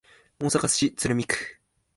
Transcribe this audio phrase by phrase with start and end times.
[0.39, 1.59] 大阪市鶴見区